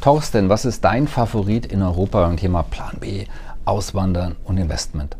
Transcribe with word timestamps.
Thorsten, 0.00 0.48
was 0.48 0.64
ist 0.64 0.84
dein 0.84 1.08
Favorit 1.08 1.66
in 1.66 1.82
Europa 1.82 2.24
beim 2.24 2.36
Thema 2.36 2.62
Plan 2.62 2.98
B, 3.00 3.24
Auswandern 3.64 4.36
und 4.44 4.56
Investment? 4.56 5.16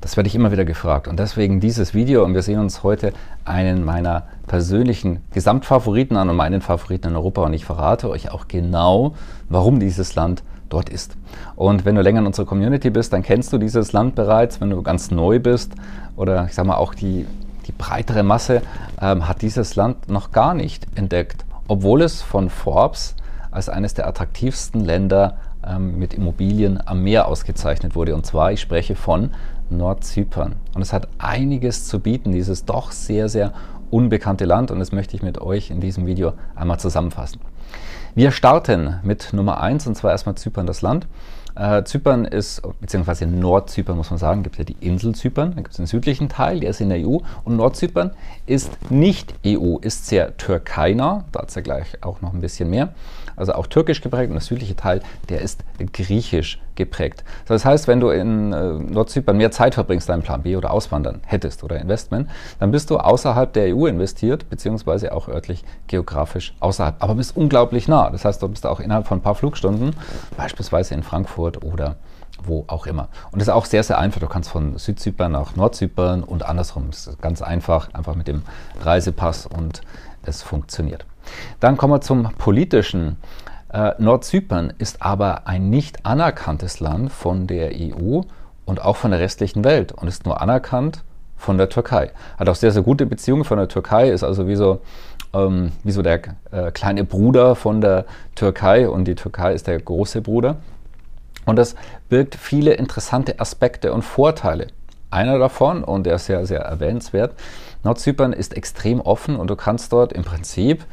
Das 0.00 0.16
werde 0.16 0.28
ich 0.28 0.34
immer 0.34 0.50
wieder 0.50 0.64
gefragt 0.64 1.08
und 1.08 1.18
deswegen 1.18 1.60
dieses 1.60 1.92
Video 1.92 2.24
und 2.24 2.32
wir 2.32 2.40
sehen 2.40 2.58
uns 2.58 2.82
heute 2.82 3.12
einen 3.44 3.84
meiner 3.84 4.22
persönlichen 4.46 5.22
Gesamtfavoriten 5.34 6.16
an 6.16 6.30
und 6.30 6.36
meinen 6.36 6.62
Favoriten 6.62 7.08
in 7.08 7.16
Europa 7.16 7.42
und 7.42 7.52
ich 7.52 7.66
verrate 7.66 8.08
euch 8.08 8.30
auch 8.30 8.48
genau, 8.48 9.14
warum 9.50 9.78
dieses 9.78 10.14
Land 10.14 10.42
dort 10.70 10.88
ist. 10.88 11.16
Und 11.54 11.84
wenn 11.84 11.94
du 11.94 12.00
länger 12.00 12.20
in 12.20 12.26
unserer 12.26 12.46
Community 12.46 12.88
bist, 12.88 13.12
dann 13.12 13.22
kennst 13.22 13.52
du 13.52 13.58
dieses 13.58 13.92
Land 13.92 14.14
bereits. 14.14 14.58
Wenn 14.58 14.70
du 14.70 14.80
ganz 14.82 15.10
neu 15.10 15.38
bist 15.38 15.72
oder 16.16 16.46
ich 16.46 16.54
sage 16.54 16.68
mal 16.68 16.76
auch 16.76 16.94
die, 16.94 17.26
die 17.66 17.72
breitere 17.72 18.22
Masse 18.22 18.62
ähm, 19.02 19.28
hat 19.28 19.42
dieses 19.42 19.76
Land 19.76 20.08
noch 20.08 20.32
gar 20.32 20.54
nicht 20.54 20.86
entdeckt, 20.94 21.44
obwohl 21.68 22.00
es 22.00 22.22
von 22.22 22.48
Forbes 22.48 23.16
als 23.54 23.68
eines 23.68 23.94
der 23.94 24.06
attraktivsten 24.06 24.84
Länder 24.84 25.38
ähm, 25.66 25.98
mit 25.98 26.12
Immobilien 26.12 26.80
am 26.84 27.02
Meer 27.02 27.28
ausgezeichnet 27.28 27.94
wurde. 27.94 28.14
Und 28.14 28.26
zwar, 28.26 28.52
ich 28.52 28.60
spreche 28.60 28.96
von 28.96 29.30
Nordzypern. 29.70 30.56
Und 30.74 30.82
es 30.82 30.92
hat 30.92 31.08
einiges 31.18 31.86
zu 31.86 32.00
bieten, 32.00 32.32
dieses 32.32 32.64
doch 32.64 32.90
sehr, 32.90 33.28
sehr 33.28 33.52
unbekannte 33.90 34.44
Land. 34.44 34.70
Und 34.70 34.80
das 34.80 34.92
möchte 34.92 35.16
ich 35.16 35.22
mit 35.22 35.40
euch 35.40 35.70
in 35.70 35.80
diesem 35.80 36.06
Video 36.06 36.32
einmal 36.54 36.80
zusammenfassen. 36.80 37.40
Wir 38.16 38.32
starten 38.32 39.00
mit 39.02 39.32
Nummer 39.32 39.60
1 39.60 39.86
und 39.86 39.96
zwar 39.96 40.10
erstmal 40.10 40.36
Zypern, 40.36 40.66
das 40.66 40.82
Land. 40.82 41.06
Äh, 41.56 41.84
Zypern 41.84 42.24
ist, 42.24 42.62
beziehungsweise 42.80 43.26
Nordzypern 43.26 43.96
muss 43.96 44.10
man 44.10 44.18
sagen, 44.18 44.42
gibt 44.42 44.58
ja 44.58 44.64
die 44.64 44.76
Insel 44.80 45.14
Zypern, 45.14 45.50
da 45.50 45.56
gibt 45.56 45.70
es 45.70 45.76
den 45.76 45.86
südlichen 45.86 46.28
Teil, 46.28 46.60
der 46.60 46.70
ist 46.70 46.80
in 46.80 46.88
der 46.88 46.98
EU 46.98 47.18
und 47.44 47.56
Nordzypern 47.56 48.10
ist 48.46 48.90
nicht 48.90 49.34
EU, 49.46 49.78
ist 49.78 50.06
sehr 50.06 50.36
türkeinah, 50.36 51.24
dazu 51.30 51.62
gleich 51.62 52.02
auch 52.02 52.20
noch 52.22 52.34
ein 52.34 52.40
bisschen 52.40 52.70
mehr 52.70 52.94
also 53.36 53.54
auch 53.54 53.66
türkisch 53.66 54.00
geprägt 54.00 54.28
und 54.28 54.34
der 54.34 54.42
südliche 54.42 54.76
Teil, 54.76 55.02
der 55.28 55.40
ist 55.40 55.64
griechisch 55.92 56.60
geprägt. 56.74 57.24
Das 57.46 57.64
heißt, 57.64 57.88
wenn 57.88 58.00
du 58.00 58.10
in 58.10 58.52
äh, 58.52 58.72
Nordzypern 58.72 59.36
mehr 59.36 59.50
Zeit 59.50 59.74
verbringst, 59.74 60.08
deinen 60.08 60.22
Plan 60.22 60.42
B 60.42 60.56
oder 60.56 60.72
Auswandern 60.72 61.20
hättest 61.24 61.62
oder 61.62 61.80
Investment, 61.80 62.28
dann 62.58 62.70
bist 62.70 62.90
du 62.90 62.98
außerhalb 62.98 63.52
der 63.52 63.74
EU 63.74 63.86
investiert, 63.86 64.48
beziehungsweise 64.50 65.12
auch 65.12 65.28
örtlich 65.28 65.64
geografisch 65.86 66.54
außerhalb. 66.60 66.96
Aber 66.98 67.14
bist 67.14 67.36
unglaublich 67.36 67.88
nah. 67.88 68.10
Das 68.10 68.24
heißt, 68.24 68.42
du 68.42 68.48
bist 68.48 68.66
auch 68.66 68.80
innerhalb 68.80 69.06
von 69.06 69.18
ein 69.18 69.22
paar 69.22 69.34
Flugstunden, 69.34 69.94
beispielsweise 70.36 70.94
in 70.94 71.02
Frankfurt 71.02 71.62
oder 71.62 71.96
wo 72.42 72.64
auch 72.66 72.86
immer. 72.86 73.08
Und 73.30 73.40
das 73.40 73.48
ist 73.48 73.54
auch 73.54 73.64
sehr, 73.64 73.82
sehr 73.82 73.98
einfach. 73.98 74.20
Du 74.20 74.26
kannst 74.26 74.50
von 74.50 74.76
Südzypern 74.76 75.32
nach 75.32 75.56
Nordzypern 75.56 76.22
und 76.22 76.44
andersrum. 76.44 76.90
Das 76.90 77.06
ist 77.06 77.22
ganz 77.22 77.42
einfach, 77.42 77.92
einfach 77.94 78.14
mit 78.14 78.28
dem 78.28 78.42
Reisepass 78.80 79.46
und 79.46 79.82
es 80.24 80.42
funktioniert. 80.42 81.06
Dann 81.60 81.76
kommen 81.76 81.92
wir 81.92 82.00
zum 82.00 82.30
politischen. 82.38 83.16
Äh, 83.72 83.92
Nordzypern 83.98 84.72
ist 84.78 85.02
aber 85.02 85.46
ein 85.46 85.70
nicht 85.70 86.06
anerkanntes 86.06 86.80
Land 86.80 87.12
von 87.12 87.46
der 87.46 87.72
EU 87.74 88.22
und 88.64 88.82
auch 88.82 88.96
von 88.96 89.10
der 89.10 89.20
restlichen 89.20 89.64
Welt 89.64 89.92
und 89.92 90.08
ist 90.08 90.26
nur 90.26 90.40
anerkannt 90.40 91.02
von 91.36 91.58
der 91.58 91.68
Türkei. 91.68 92.10
Hat 92.38 92.48
auch 92.48 92.54
sehr, 92.54 92.70
sehr 92.70 92.82
gute 92.82 93.06
Beziehungen 93.06 93.44
von 93.44 93.58
der 93.58 93.68
Türkei, 93.68 94.08
ist 94.08 94.24
also 94.24 94.46
wie 94.48 94.56
so, 94.56 94.80
ähm, 95.32 95.72
wie 95.82 95.92
so 95.92 96.02
der 96.02 96.20
äh, 96.50 96.70
kleine 96.72 97.04
Bruder 97.04 97.54
von 97.54 97.80
der 97.80 98.06
Türkei 98.34 98.88
und 98.88 99.06
die 99.06 99.14
Türkei 99.14 99.52
ist 99.52 99.66
der 99.66 99.80
große 99.80 100.22
Bruder. 100.22 100.56
Und 101.44 101.56
das 101.56 101.74
birgt 102.08 102.36
viele 102.36 102.72
interessante 102.72 103.38
Aspekte 103.38 103.92
und 103.92 104.02
Vorteile. 104.02 104.68
Einer 105.10 105.38
davon, 105.38 105.84
und 105.84 106.06
der 106.06 106.16
ist 106.16 106.26
sehr, 106.26 106.46
sehr 106.46 106.60
erwähnenswert, 106.60 107.34
Nordzypern 107.84 108.32
ist 108.32 108.56
extrem 108.56 109.00
offen 109.00 109.36
und 109.36 109.48
du 109.48 109.56
kannst 109.56 109.92
dort 109.92 110.12
im 110.12 110.24
Prinzip 110.24 110.84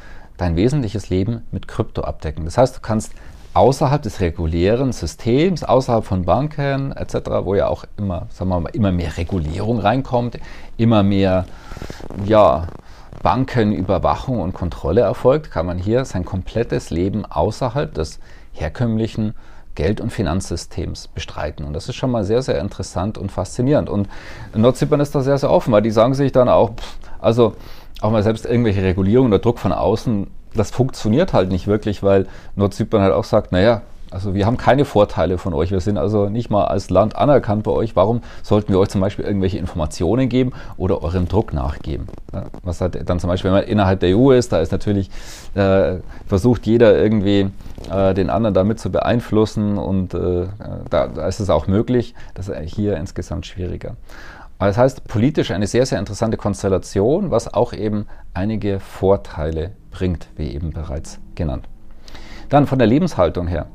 dein 0.42 0.56
wesentliches 0.56 1.10
Leben 1.10 1.44
mit 1.52 1.68
Krypto 1.68 2.02
abdecken. 2.02 2.46
Das 2.46 2.58
heißt, 2.58 2.78
du 2.78 2.82
kannst 2.82 3.14
außerhalb 3.54 4.02
des 4.02 4.22
regulären 4.22 4.92
Systems, 4.92 5.64
außerhalb 5.64 6.04
von 6.04 6.26
Banken 6.26 6.92
etc., 6.94 7.16
wo 7.44 7.54
ja 7.54 7.68
auch 7.68 7.86
immer, 7.98 8.28
sagen 8.30 8.50
wir 8.50 8.60
mal, 8.60 8.70
immer 8.70 8.92
mehr 8.92 9.18
Regulierung 9.18 9.80
reinkommt, 9.80 10.40
immer 10.78 11.04
mehr 11.04 11.46
ja, 12.26 12.68
Bankenüberwachung 13.22 14.40
und 14.40 14.54
Kontrolle 14.54 15.02
erfolgt, 15.02 15.52
kann 15.52 15.68
man 15.68 15.78
hier 15.78 16.06
sein 16.06 16.26
komplettes 16.26 16.90
Leben 16.90 17.24
außerhalb 17.26 17.94
des 17.94 18.20
herkömmlichen 18.52 19.36
Geld- 19.76 20.02
und 20.02 20.12
Finanzsystems 20.12 21.08
bestreiten. 21.10 21.66
Und 21.66 21.74
das 21.74 21.88
ist 21.88 21.96
schon 21.96 22.10
mal 22.10 22.24
sehr, 22.24 22.42
sehr 22.42 22.60
interessant 22.60 23.18
und 23.18 23.32
faszinierend. 23.32 23.90
Und 23.90 24.10
Nordzypern 24.56 25.00
ist 25.02 25.14
da 25.14 25.22
sehr, 25.22 25.38
sehr 25.38 25.52
offen, 25.52 25.72
weil 25.72 25.84
die 25.84 25.92
sagen 25.92 26.16
sich 26.16 26.32
dann 26.32 26.50
auch, 26.50 26.72
also 27.20 27.54
auch 28.02 28.12
mal 28.12 28.24
selbst 28.24 28.46
irgendwelche 28.46 28.84
Regulierungen 28.84 29.32
oder 29.32 29.42
Druck 29.42 29.60
von 29.60 29.72
außen, 29.72 30.28
das 30.54 30.72
funktioniert 30.72 31.34
halt 31.34 31.50
nicht 31.50 31.68
wirklich, 31.68 32.04
weil 32.04 32.28
Nordzypern 32.56 33.02
halt 33.02 33.14
auch 33.14 33.24
sagt, 33.24 33.52
naja, 33.52 33.82
also 34.12 34.34
wir 34.34 34.46
haben 34.46 34.58
keine 34.58 34.84
Vorteile 34.84 35.38
von 35.38 35.54
euch. 35.54 35.72
Wir 35.72 35.80
sind 35.80 35.98
also 35.98 36.28
nicht 36.28 36.50
mal 36.50 36.66
als 36.66 36.90
Land 36.90 37.16
anerkannt 37.16 37.64
bei 37.64 37.72
euch. 37.72 37.96
Warum 37.96 38.22
sollten 38.44 38.74
wir 38.74 38.80
euch 38.80 38.90
zum 38.90 39.00
Beispiel 39.00 39.24
irgendwelche 39.24 39.58
Informationen 39.58 40.28
geben 40.28 40.52
oder 40.76 41.02
eurem 41.02 41.30
Druck 41.30 41.54
nachgeben? 41.54 42.08
Was 42.62 42.82
halt 42.82 43.10
dann 43.10 43.20
zum 43.20 43.30
Beispiel, 43.30 43.52
wenn 43.52 43.60
man 43.62 43.68
innerhalb 43.70 44.02
der 44.02 44.18
EU 44.18 44.32
ist, 44.32 44.52
da 44.52 44.60
ist 44.60 44.74
natürlich, 44.74 45.10
äh, 45.56 45.96
versucht 46.28 46.68
jeder 46.68 46.98
irgendwie 46.98 47.52
äh, 47.90 48.14
den 48.14 48.30
anderen 48.30 48.54
damit 48.54 48.82
zu 48.82 48.92
beeinflussen 48.92 49.78
und 49.78 50.14
äh, 50.14 50.48
da, 50.90 51.08
da, 51.08 51.28
ist 51.28 51.40
es 51.40 51.50
auch 51.50 51.68
möglich. 51.68 52.14
Das 52.34 52.50
ist 52.50 52.76
hier 52.76 52.98
insgesamt 52.98 53.46
schwieriger. 53.46 53.96
Das 54.68 54.78
heißt, 54.78 55.08
politisch 55.08 55.52
eine 55.52 55.66
sehr, 55.66 55.86
sehr 55.86 55.98
interessante 55.98 56.38
Konstellation, 56.38 57.32
was 57.32 57.52
auch 57.52 57.74
eben 57.74 58.06
einige 58.34 58.80
Vorteile 58.80 59.72
bringt, 59.90 60.28
wie 60.36 60.54
eben 60.54 60.72
bereits 60.72 61.20
genannt. 61.34 61.68
Dann 62.50 62.68
von 62.68 62.78
der 62.78 62.88
Lebenshaltung 62.88 63.48
her. 63.48 63.68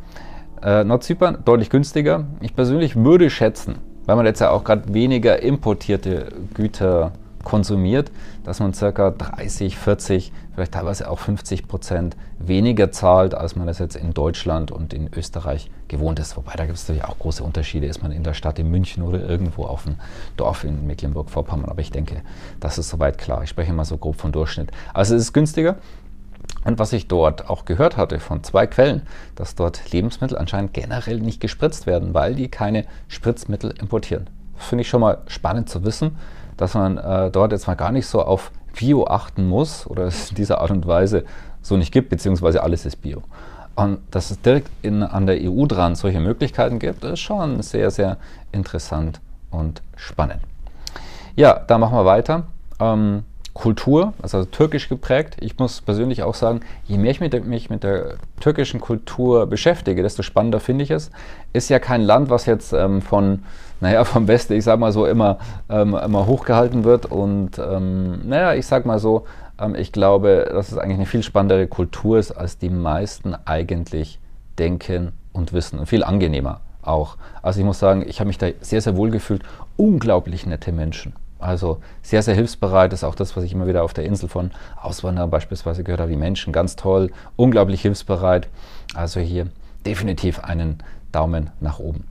Äh, 0.63 0.85
Nordzypern 0.85 1.39
deutlich 1.45 1.71
günstiger. 1.71 2.25
Ich 2.41 2.55
persönlich 2.55 2.95
würde 2.95 3.31
schätzen, 3.31 3.79
weil 4.07 4.17
man 4.17 4.27
jetzt 4.27 4.41
ja 4.41 4.51
auch 4.51 4.65
gerade 4.65 4.95
weniger 4.95 5.43
importierte 5.43 6.29
Güter 6.55 7.13
konsumiert, 7.47 8.11
dass 8.43 8.59
man 8.59 8.73
ca. 8.73 9.11
30, 9.13 9.79
40, 9.79 10.33
vielleicht 10.53 10.73
teilweise 10.73 11.09
auch 11.09 11.21
50 11.21 11.69
Prozent 11.69 12.17
weniger 12.41 12.91
zahlt, 12.91 13.37
als 13.37 13.55
man 13.55 13.69
das 13.69 13.79
jetzt 13.79 13.95
in 13.95 14.13
Deutschland 14.13 14.73
und 14.73 14.93
in 14.93 15.09
Österreich 15.15 15.71
gewohnt 15.87 16.19
ist. 16.19 16.37
Wobei 16.37 16.55
da 16.57 16.67
gibt 16.67 16.77
es 16.77 16.89
natürlich 16.89 17.05
auch 17.05 17.17
große 17.21 17.45
Unterschiede. 17.45 17.87
Ist 17.87 18.03
man 18.03 18.11
in 18.11 18.25
der 18.25 18.35
Stadt 18.35 18.59
in 18.59 18.69
München 18.69 19.05
oder 19.05 19.21
irgendwo 19.21 19.65
auf 19.65 19.85
dem 19.85 19.95
Dorf 20.37 20.65
in 20.65 20.89
Mecklenburg-Vorpommern. 20.89 21.71
Aber 21.71 21.81
ich 21.81 21.93
denke, 21.93 22.23
das 22.59 22.79
ist 22.79 22.89
soweit 22.89 23.17
klar. 23.17 23.45
Ich 23.45 23.51
spreche 23.51 23.73
mal 23.73 23.85
so 23.85 23.97
grob 23.97 24.17
von 24.17 24.33
Durchschnitt. 24.33 24.73
Also 24.93 25.15
es 25.15 25.23
ist 25.23 25.33
günstiger. 25.33 25.77
Und 26.65 26.81
was 26.81 26.93
ich 26.93 27.07
dort 27.07 27.49
auch 27.49 27.65
gehört 27.65 27.97
hatte 27.97 28.19
von 28.19 28.43
zwei 28.43 28.67
Quellen, 28.67 29.03
dass 29.37 29.55
dort 29.55 29.93
Lebensmittel 29.93 30.37
anscheinend 30.37 30.75
generell 30.75 31.21
nicht 31.21 31.41
gespritzt 31.41 31.87
werden, 31.87 32.13
weil 32.13 32.35
die 32.35 32.49
keine 32.49 32.87
Spritzmittel 33.07 33.73
importieren. 33.79 34.29
Das 34.57 34.67
finde 34.67 34.83
ich 34.83 34.89
schon 34.89 35.01
mal 35.01 35.19
spannend 35.29 35.69
zu 35.69 35.85
wissen 35.85 36.17
dass 36.57 36.75
man 36.75 36.99
äh, 36.99 37.31
dort 37.31 37.53
jetzt 37.53 37.67
mal 37.67 37.75
gar 37.75 37.93
nicht 37.93 38.07
so 38.07 38.23
auf 38.23 38.51
Bio 38.77 39.07
achten 39.07 39.49
muss 39.49 39.87
oder 39.87 40.05
es 40.05 40.31
in 40.31 40.37
dieser 40.37 40.61
Art 40.61 40.71
und 40.71 40.87
Weise 40.87 41.25
so 41.63 41.77
nicht 41.77 41.93
gibt, 41.93 42.11
beziehungsweise 42.11 42.63
alles 42.63 42.87
ist 42.87 42.97
Bio. 42.97 43.23
Und 43.75 43.99
dass 44.11 44.31
es 44.31 44.41
direkt 44.41 44.71
in, 44.83 45.03
an 45.03 45.27
der 45.27 45.39
EU 45.41 45.67
dran 45.67 45.95
solche 45.95 46.21
Möglichkeiten 46.21 46.79
gibt, 46.79 47.05
ist 47.05 47.21
schon 47.21 47.63
sehr, 47.63 47.91
sehr 47.91 48.17
interessant 48.53 49.21
und 49.51 49.83
spannend. 49.97 50.41
Ja, 51.35 51.61
da 51.67 51.77
machen 51.77 51.97
wir 51.97 52.07
weiter. 52.07 52.45
Ähm, 52.81 53.25
Kultur, 53.57 54.13
also 54.21 54.45
türkisch 54.45 54.89
geprägt. 54.91 55.39
Ich 55.41 55.59
muss 55.59 55.81
persönlich 55.81 56.23
auch 56.23 56.35
sagen, 56.35 56.61
je 56.85 56.99
mehr 56.99 57.11
ich 57.11 57.21
mich 57.21 57.71
mit 57.71 57.83
der 57.83 58.17
türkischen 58.39 58.81
Kultur 58.81 59.47
beschäftige, 59.47 60.03
desto 60.03 60.23
spannender 60.23 60.61
finde 60.61 60.85
ich 60.85 60.91
es. 60.91 61.11
Ist 61.55 61.71
ja 61.71 61.79
kein 61.79 62.03
Land, 62.03 62.29
was 62.29 62.45
jetzt 62.45 62.75
ähm, 62.75 63.01
von, 63.01 63.45
naja, 63.81 64.05
vom 64.05 64.29
Westen, 64.29 64.53
ich 64.53 64.65
sag 64.65 64.79
mal 64.79 64.93
so, 64.93 65.07
immer, 65.07 65.39
ähm, 65.71 65.95
immer 65.95 66.27
hochgehalten 66.27 66.85
wird. 66.85 67.07
Und 67.07 67.59
ähm, 67.59 68.29
naja, 68.29 68.53
ich 68.53 68.67
sag 68.67 68.85
mal 68.85 68.99
so, 68.99 69.25
ähm, 69.59 69.75
ich 69.75 69.91
glaube, 69.91 70.51
dass 70.53 70.71
es 70.71 70.77
eigentlich 70.77 70.99
eine 70.99 71.07
viel 71.07 71.23
spannendere 71.23 71.67
Kultur 71.67 72.19
ist, 72.19 72.33
als 72.33 72.59
die 72.59 72.71
meisten 72.71 73.35
eigentlich 73.47 74.21
denken 74.59 75.13
und 75.33 75.55
wissen. 75.55 75.79
Und 75.79 75.87
viel 75.87 76.05
angenehmer 76.05 76.61
auch. 76.83 77.17
Also 77.41 77.61
ich 77.61 77.65
muss 77.65 77.79
sagen, 77.79 78.05
ich 78.07 78.21
habe 78.21 78.29
mich 78.29 78.39
da 78.39 78.49
sehr, 78.61 78.83
sehr 78.83 78.99
wohl 78.99 79.11
gefühlt. 79.11 79.43
Unglaublich 79.79 80.45
nette 80.45 80.73
Menschen. 80.73 81.15
Also 81.39 81.81
sehr, 82.03 82.23
sehr 82.23 82.35
hilfsbereit 82.35 82.93
ist 82.93 83.05
auch 83.05 83.15
das, 83.15 83.37
was 83.37 83.45
ich 83.45 83.53
immer 83.53 83.67
wieder 83.67 83.85
auf 83.85 83.93
der 83.93 84.05
Insel 84.05 84.29
von 84.29 84.51
Auswanderern 84.81 85.31
beispielsweise 85.31 85.85
gehört 85.85 86.01
habe. 86.01 86.11
Die 86.11 86.17
Menschen 86.17 86.53
ganz 86.53 86.77
toll, 86.77 87.11
unglaublich 87.37 87.83
hilfsbereit. 87.83 88.49
Also 88.95 89.21
hier 89.21 89.49
definitiv 89.85 90.41
einen 90.41 90.83
Daumen 91.13 91.51
nach 91.61 91.79
oben. 91.79 92.05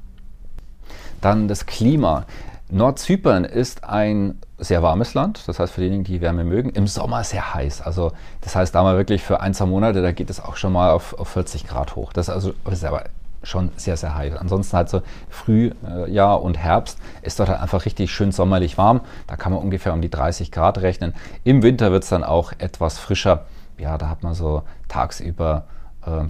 Dann 1.22 1.48
das 1.48 1.66
Klima. 1.66 2.26
Nordzypern 2.70 3.46
ist 3.46 3.84
ein 3.84 4.40
sehr 4.58 4.82
warmes 4.82 5.14
Land, 5.14 5.48
das 5.48 5.60
heißt 5.60 5.74
für 5.74 5.82
diejenigen, 5.82 6.04
die 6.04 6.22
Wärme 6.22 6.44
mögen, 6.44 6.70
im 6.70 6.88
Sommer 6.88 7.24
sehr 7.24 7.54
heiß. 7.54 7.82
Also 7.82 8.12
das 8.42 8.56
heißt 8.56 8.74
da 8.74 8.84
mal 8.84 8.98
wirklich 8.98 9.22
für 9.22 9.42
ein, 9.42 9.54
zwei 9.54 9.66
Monate, 9.66 10.02
da 10.02 10.12
geht 10.12 10.30
es 10.30 10.40
auch 10.40 10.56
schon 10.56 10.74
mal 10.74 10.92
auf, 10.92 11.14
auf 11.20 11.28
40 11.28 11.68
Grad 11.68 11.96
hoch. 11.96 12.14
Das 12.14 12.28
ist 12.28 12.34
also 12.34 12.54
das 12.64 12.76
ist 12.76 12.86
aber 12.86 13.04
schon 13.46 13.72
sehr, 13.78 13.98
sehr 13.98 14.16
heiß. 14.16 14.36
Ansonsten 14.36 14.78
halt 14.78 14.90
so 14.90 15.02
Frühjahr 15.30 16.42
und 16.42 16.58
Herbst 16.58 17.00
ist 17.22 17.40
dort 17.40 17.50
halt 17.50 17.62
einfach 17.62 17.86
richtig 17.86 18.12
schön 18.12 18.32
sommerlich 18.32 18.78
warm. 18.78 19.02
Da 19.28 19.36
kann 19.36 19.54
man 19.54 19.62
ungefähr 19.62 19.94
um 19.94 20.02
die 20.02 20.10
30 20.10 20.52
Grad 20.52 20.80
rechnen. 20.80 21.14
Im 21.44 21.64
Winter 21.64 21.92
wird 21.92 22.04
es 22.04 22.10
dann 22.10 22.24
auch 22.24 22.54
etwas 22.58 22.98
frischer. 22.98 23.46
Ja, 23.78 23.98
da 23.98 24.10
hat 24.10 24.24
man 24.24 24.34
so 24.34 24.64
tagsüber 24.88 25.66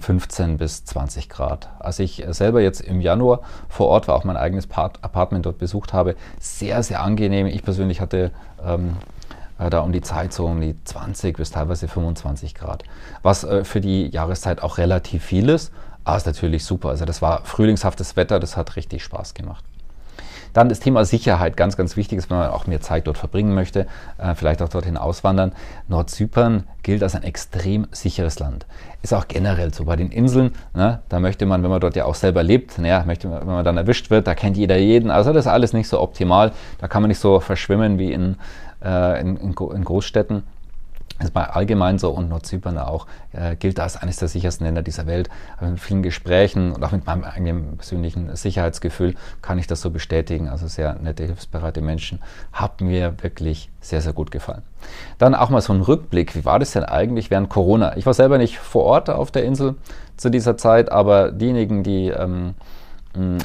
15 0.00 0.50
ähm, 0.50 0.56
bis 0.56 0.84
20 0.84 1.28
Grad. 1.28 1.68
Als 1.78 1.98
ich 1.98 2.24
selber 2.30 2.60
jetzt 2.60 2.80
im 2.80 3.00
Januar 3.00 3.40
vor 3.68 3.88
Ort 3.88 4.08
war, 4.08 4.16
auch 4.16 4.24
mein 4.24 4.36
eigenes 4.36 4.68
Apartment 4.70 5.44
dort 5.44 5.58
besucht 5.58 5.92
habe, 5.92 6.16
sehr, 6.40 6.82
sehr 6.82 7.02
angenehm. 7.02 7.46
Ich 7.46 7.62
persönlich 7.62 8.00
hatte 8.00 8.30
ähm, 8.64 8.96
äh, 9.58 9.68
da 9.68 9.80
um 9.80 9.92
die 9.92 10.00
Zeit 10.00 10.32
so 10.32 10.46
um 10.46 10.60
die 10.60 10.82
20 10.84 11.36
bis 11.36 11.50
teilweise 11.50 11.88
25 11.88 12.54
Grad, 12.54 12.84
was 13.22 13.44
äh, 13.44 13.64
für 13.64 13.80
die 13.80 14.08
Jahreszeit 14.08 14.62
auch 14.62 14.78
relativ 14.78 15.24
viel 15.24 15.48
ist, 15.50 15.72
aber 16.06 16.16
ist 16.16 16.26
natürlich 16.26 16.64
super. 16.64 16.90
Also 16.90 17.04
das 17.04 17.20
war 17.20 17.44
frühlingshaftes 17.44 18.14
Wetter, 18.14 18.38
das 18.38 18.56
hat 18.56 18.76
richtig 18.76 19.02
Spaß 19.02 19.34
gemacht. 19.34 19.64
Dann 20.52 20.68
das 20.68 20.78
Thema 20.78 21.04
Sicherheit, 21.04 21.56
ganz, 21.56 21.76
ganz 21.76 21.96
wichtig 21.96 22.16
ist, 22.16 22.30
wenn 22.30 22.38
man 22.38 22.50
auch 22.50 22.68
mehr 22.68 22.80
Zeit 22.80 23.08
dort 23.08 23.18
verbringen 23.18 23.54
möchte, 23.54 23.88
äh, 24.16 24.36
vielleicht 24.36 24.62
auch 24.62 24.68
dorthin 24.68 24.96
auswandern. 24.96 25.52
Nordzypern 25.88 26.64
gilt 26.84 27.02
als 27.02 27.16
ein 27.16 27.24
extrem 27.24 27.88
sicheres 27.90 28.38
Land. 28.38 28.66
Ist 29.02 29.12
auch 29.12 29.26
generell 29.26 29.74
so 29.74 29.84
bei 29.84 29.96
den 29.96 30.12
Inseln. 30.12 30.52
Ne, 30.74 31.00
da 31.08 31.18
möchte 31.18 31.44
man, 31.44 31.64
wenn 31.64 31.70
man 31.70 31.80
dort 31.80 31.96
ja 31.96 32.04
auch 32.04 32.14
selber 32.14 32.44
lebt, 32.44 32.78
naja, 32.78 33.02
möchte 33.04 33.26
man, 33.26 33.40
wenn 33.40 33.48
man 33.48 33.64
dann 33.64 33.76
erwischt 33.76 34.08
wird, 34.08 34.28
da 34.28 34.36
kennt 34.36 34.56
jeder 34.56 34.76
jeden. 34.76 35.10
Also 35.10 35.32
das 35.32 35.46
ist 35.46 35.52
alles 35.52 35.72
nicht 35.72 35.88
so 35.88 36.00
optimal. 36.00 36.52
Da 36.78 36.86
kann 36.86 37.02
man 37.02 37.08
nicht 37.08 37.20
so 37.20 37.40
verschwimmen 37.40 37.98
wie 37.98 38.12
in, 38.12 38.36
äh, 38.82 39.20
in, 39.20 39.36
in 39.36 39.54
Großstädten. 39.54 40.44
Das 41.18 41.28
ist 41.28 41.34
bei 41.34 41.44
allgemein 41.44 41.98
so 41.98 42.10
und 42.10 42.28
Nordzypern 42.28 42.76
auch 42.78 43.06
äh, 43.32 43.56
gilt 43.56 43.80
als 43.80 43.96
eines 43.96 44.18
der 44.18 44.28
sichersten 44.28 44.66
Länder 44.66 44.82
dieser 44.82 45.06
Welt. 45.06 45.30
Aber 45.56 45.68
mit 45.70 45.80
vielen 45.80 46.02
Gesprächen 46.02 46.72
und 46.72 46.84
auch 46.84 46.92
mit 46.92 47.06
meinem 47.06 47.24
eigenen 47.24 47.78
persönlichen 47.78 48.34
Sicherheitsgefühl 48.36 49.14
kann 49.40 49.58
ich 49.58 49.66
das 49.66 49.80
so 49.80 49.90
bestätigen. 49.90 50.48
Also 50.48 50.66
sehr 50.66 50.94
nette, 50.94 51.24
hilfsbereite 51.24 51.80
Menschen. 51.80 52.20
Hat 52.52 52.80
mir 52.80 53.14
wirklich 53.22 53.70
sehr, 53.80 54.02
sehr 54.02 54.12
gut 54.12 54.30
gefallen. 54.30 54.62
Dann 55.18 55.34
auch 55.34 55.48
mal 55.48 55.62
so 55.62 55.72
ein 55.72 55.80
Rückblick. 55.80 56.34
Wie 56.34 56.44
war 56.44 56.58
das 56.58 56.72
denn 56.72 56.84
eigentlich 56.84 57.30
während 57.30 57.48
Corona? 57.48 57.96
Ich 57.96 58.04
war 58.04 58.14
selber 58.14 58.36
nicht 58.36 58.58
vor 58.58 58.84
Ort 58.84 59.08
auf 59.08 59.30
der 59.30 59.44
Insel 59.44 59.76
zu 60.16 60.28
dieser 60.28 60.56
Zeit, 60.56 60.92
aber 60.92 61.32
diejenigen, 61.32 61.82
die 61.82 62.08
ähm, 62.08 62.54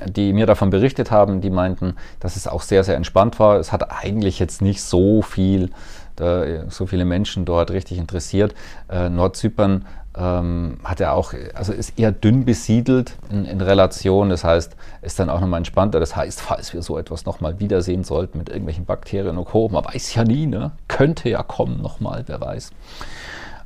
die 0.07 0.33
mir 0.33 0.45
davon 0.45 0.69
berichtet 0.69 1.11
haben, 1.11 1.41
die 1.41 1.49
meinten, 1.49 1.95
dass 2.19 2.35
es 2.35 2.47
auch 2.47 2.61
sehr, 2.61 2.83
sehr 2.83 2.95
entspannt 2.95 3.39
war. 3.39 3.59
Es 3.59 3.71
hat 3.71 3.91
eigentlich 3.91 4.39
jetzt 4.39 4.61
nicht 4.61 4.81
so 4.81 5.21
viel 5.21 5.71
so 6.67 6.85
viele 6.85 7.05
Menschen 7.05 7.45
dort 7.45 7.71
richtig 7.71 7.97
interessiert. 7.97 8.53
Äh, 8.89 9.09
Nordzypern 9.09 9.85
ähm, 10.17 10.79
hat 10.83 10.99
ja 10.99 11.13
auch, 11.13 11.33
also 11.53 11.71
ist 11.71 11.97
eher 11.97 12.11
dünn 12.11 12.43
besiedelt 12.43 13.17
in, 13.29 13.45
in, 13.45 13.61
Relation, 13.61 14.29
das 14.29 14.43
heißt, 14.43 14.75
ist 15.01 15.19
dann 15.19 15.29
auch 15.29 15.39
nochmal 15.39 15.59
entspannter. 15.59 15.99
Das 15.99 16.15
heißt, 16.15 16.41
falls 16.41 16.73
wir 16.73 16.81
so 16.81 16.97
etwas 16.97 17.25
nochmal 17.25 17.59
wiedersehen 17.59 18.03
sollten 18.03 18.37
mit 18.37 18.49
irgendwelchen 18.49 18.85
Bakterien 18.85 19.37
und 19.37 19.45
Co., 19.45 19.69
man 19.69 19.85
weiß 19.85 20.15
ja 20.15 20.23
nie, 20.23 20.47
ne? 20.47 20.71
könnte 20.87 21.29
ja 21.29 21.43
kommen 21.43 21.81
nochmal, 21.81 22.23
wer 22.27 22.41
weiß. 22.41 22.71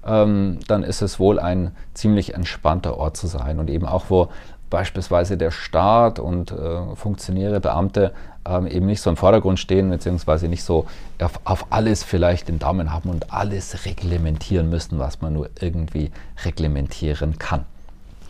Ähm, 0.06 0.60
dann 0.68 0.84
ist 0.84 1.02
es 1.02 1.20
wohl 1.20 1.40
ein 1.40 1.72
ziemlich 1.96 2.36
entspannter 2.36 2.96
Ort 2.98 3.18
zu 3.18 3.26
sein 3.26 3.58
und 3.58 3.72
eben 3.72 3.88
auch, 3.88 4.06
wo 4.10 4.30
beispielsweise 4.70 5.38
der 5.38 5.52
Staat 5.52 6.20
und 6.20 6.52
äh, 6.52 6.96
Funktionäre, 6.96 7.60
Beamte 7.60 8.12
ähm, 8.48 8.68
eben 8.68 8.86
nicht 8.86 9.02
so 9.02 9.10
im 9.10 9.18
Vordergrund 9.18 9.60
stehen, 9.60 9.90
beziehungsweise 9.90 10.48
nicht 10.48 10.64
so 10.64 10.86
auf, 11.20 11.40
auf, 11.44 11.68
alles 11.70 12.04
vielleicht 12.04 12.48
den 12.48 12.60
Daumen 12.60 12.92
haben 12.94 13.10
und 13.10 13.32
alles 13.34 13.86
reglementieren 13.86 14.70
müssen, 14.70 15.00
was 15.00 15.22
man 15.22 15.34
nur 15.34 15.50
irgendwie 15.60 16.12
reglementieren 16.44 17.38
kann. 17.40 17.66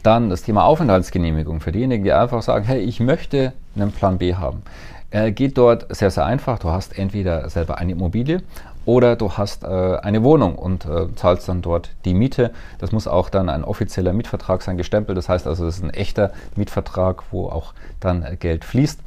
Dann 0.04 0.30
das 0.30 0.44
Thema 0.44 0.66
Aufenthaltsgenehmigung 0.66 1.62
für 1.62 1.72
diejenigen, 1.72 2.04
die 2.04 2.14
einfach 2.14 2.42
sagen, 2.42 2.66
hey, 2.66 2.80
ich 2.80 3.00
möchte 3.00 3.54
einen 3.76 3.92
Plan 3.92 4.20
B 4.20 4.36
haben. 4.36 4.62
Er 5.10 5.32
geht 5.32 5.58
dort 5.58 5.96
sehr, 5.96 6.12
sehr 6.12 6.26
einfach. 6.26 6.60
Du 6.60 6.70
hast 6.70 6.98
entweder 6.98 7.50
selber 7.50 7.78
eine 7.78 7.94
Immobilie 7.94 8.44
oder 8.86 9.16
du 9.16 9.34
hast 9.34 9.64
äh, 9.64 9.68
eine 9.68 10.24
Wohnung 10.24 10.56
und 10.56 10.86
äh, 10.86 11.14
zahlst 11.16 11.50
dann 11.50 11.62
dort 11.62 11.92
die 12.06 12.14
Miete. 12.14 12.52
Das 12.80 12.92
muss 12.92 13.08
auch 13.08 13.30
dann 13.30 13.50
ein 13.50 13.64
offizieller 13.64 14.14
Mietvertrag 14.14 14.62
sein, 14.62 14.78
gestempelt. 14.78 15.18
Das 15.18 15.28
heißt 15.30 15.48
also, 15.48 15.66
das 15.66 15.78
ist 15.78 15.84
ein 15.84 15.90
echter 15.90 16.32
Mietvertrag, 16.56 17.24
wo 17.32 17.48
auch 17.48 17.74
dann 18.00 18.24
äh, 18.24 18.36
Geld 18.36 18.64
fließt. 18.64 19.00